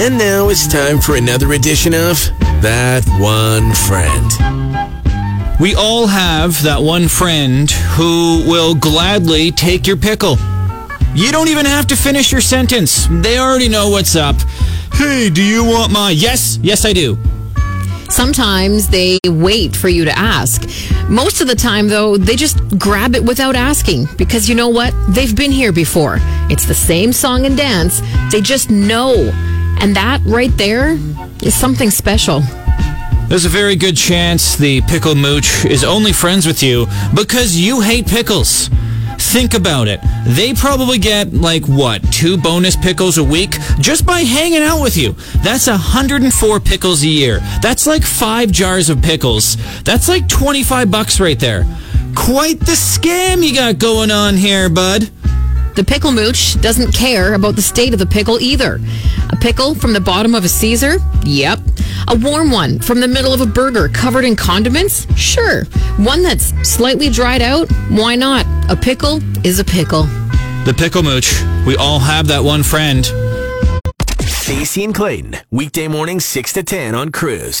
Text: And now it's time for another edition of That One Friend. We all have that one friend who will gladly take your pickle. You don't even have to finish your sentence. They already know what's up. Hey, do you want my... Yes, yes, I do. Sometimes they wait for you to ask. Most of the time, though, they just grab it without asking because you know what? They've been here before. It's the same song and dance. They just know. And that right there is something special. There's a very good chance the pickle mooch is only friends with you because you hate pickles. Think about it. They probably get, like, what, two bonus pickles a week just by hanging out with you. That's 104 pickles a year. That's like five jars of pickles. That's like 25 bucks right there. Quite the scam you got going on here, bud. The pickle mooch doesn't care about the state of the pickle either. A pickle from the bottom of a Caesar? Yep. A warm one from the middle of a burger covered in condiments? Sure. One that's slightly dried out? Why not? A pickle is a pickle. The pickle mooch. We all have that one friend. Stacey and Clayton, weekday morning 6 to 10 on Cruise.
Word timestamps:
And 0.00 0.16
now 0.16 0.48
it's 0.48 0.66
time 0.66 0.98
for 0.98 1.16
another 1.16 1.52
edition 1.52 1.92
of 1.92 2.16
That 2.62 3.04
One 3.20 3.74
Friend. 3.74 5.60
We 5.60 5.74
all 5.74 6.06
have 6.06 6.62
that 6.62 6.80
one 6.80 7.06
friend 7.06 7.70
who 7.70 8.42
will 8.48 8.74
gladly 8.74 9.52
take 9.52 9.86
your 9.86 9.98
pickle. 9.98 10.38
You 11.14 11.30
don't 11.30 11.48
even 11.48 11.66
have 11.66 11.86
to 11.88 11.96
finish 11.96 12.32
your 12.32 12.40
sentence. 12.40 13.08
They 13.10 13.38
already 13.38 13.68
know 13.68 13.90
what's 13.90 14.16
up. 14.16 14.36
Hey, 14.94 15.28
do 15.28 15.42
you 15.42 15.64
want 15.64 15.92
my... 15.92 16.12
Yes, 16.12 16.58
yes, 16.62 16.86
I 16.86 16.94
do. 16.94 17.18
Sometimes 18.08 18.88
they 18.88 19.18
wait 19.26 19.76
for 19.76 19.90
you 19.90 20.06
to 20.06 20.18
ask. 20.18 20.62
Most 21.10 21.42
of 21.42 21.46
the 21.46 21.54
time, 21.54 21.88
though, 21.88 22.16
they 22.16 22.36
just 22.36 22.78
grab 22.78 23.14
it 23.14 23.22
without 23.22 23.54
asking 23.54 24.06
because 24.16 24.48
you 24.48 24.54
know 24.54 24.70
what? 24.70 24.94
They've 25.10 25.36
been 25.36 25.52
here 25.52 25.72
before. 25.72 26.16
It's 26.48 26.64
the 26.64 26.74
same 26.74 27.12
song 27.12 27.44
and 27.44 27.54
dance. 27.54 28.00
They 28.32 28.40
just 28.40 28.70
know. 28.70 29.30
And 29.80 29.96
that 29.96 30.20
right 30.26 30.54
there 30.56 30.98
is 31.42 31.54
something 31.54 31.90
special. 31.90 32.42
There's 33.28 33.44
a 33.44 33.48
very 33.48 33.76
good 33.76 33.96
chance 33.96 34.56
the 34.56 34.82
pickle 34.82 35.14
mooch 35.14 35.64
is 35.64 35.84
only 35.84 36.12
friends 36.12 36.46
with 36.46 36.62
you 36.62 36.86
because 37.14 37.56
you 37.56 37.80
hate 37.80 38.06
pickles. 38.06 38.68
Think 39.18 39.54
about 39.54 39.86
it. 39.86 40.00
They 40.26 40.54
probably 40.54 40.98
get, 40.98 41.32
like, 41.32 41.64
what, 41.66 42.02
two 42.12 42.36
bonus 42.36 42.74
pickles 42.74 43.18
a 43.18 43.24
week 43.24 43.52
just 43.78 44.04
by 44.04 44.20
hanging 44.20 44.62
out 44.62 44.82
with 44.82 44.96
you. 44.96 45.12
That's 45.42 45.68
104 45.68 46.60
pickles 46.60 47.02
a 47.02 47.06
year. 47.06 47.38
That's 47.62 47.86
like 47.86 48.02
five 48.02 48.50
jars 48.50 48.88
of 48.88 49.00
pickles. 49.00 49.56
That's 49.82 50.08
like 50.08 50.26
25 50.26 50.90
bucks 50.90 51.20
right 51.20 51.38
there. 51.38 51.64
Quite 52.16 52.60
the 52.60 52.72
scam 52.72 53.46
you 53.46 53.54
got 53.54 53.78
going 53.78 54.10
on 54.10 54.36
here, 54.36 54.68
bud. 54.68 55.08
The 55.76 55.84
pickle 55.84 56.12
mooch 56.12 56.60
doesn't 56.60 56.92
care 56.92 57.34
about 57.34 57.56
the 57.56 57.62
state 57.62 57.92
of 57.92 57.98
the 57.98 58.06
pickle 58.06 58.40
either. 58.40 58.80
A 59.30 59.36
pickle 59.36 59.74
from 59.74 59.92
the 59.92 60.00
bottom 60.00 60.34
of 60.34 60.44
a 60.44 60.48
Caesar? 60.48 60.96
Yep. 61.24 61.60
A 62.08 62.16
warm 62.16 62.50
one 62.50 62.80
from 62.80 63.00
the 63.00 63.08
middle 63.08 63.32
of 63.32 63.40
a 63.40 63.46
burger 63.46 63.88
covered 63.88 64.24
in 64.24 64.34
condiments? 64.34 65.06
Sure. 65.16 65.64
One 65.98 66.22
that's 66.22 66.52
slightly 66.68 67.08
dried 67.08 67.40
out? 67.40 67.70
Why 67.88 68.16
not? 68.16 68.46
A 68.68 68.76
pickle 68.76 69.20
is 69.46 69.60
a 69.60 69.64
pickle. 69.64 70.02
The 70.64 70.74
pickle 70.76 71.02
mooch. 71.02 71.40
We 71.66 71.76
all 71.76 72.00
have 72.00 72.26
that 72.28 72.42
one 72.42 72.62
friend. 72.62 73.06
Stacey 74.20 74.82
and 74.84 74.94
Clayton, 74.94 75.36
weekday 75.50 75.86
morning 75.86 76.18
6 76.18 76.52
to 76.54 76.62
10 76.64 76.94
on 76.94 77.12
Cruise. 77.12 77.58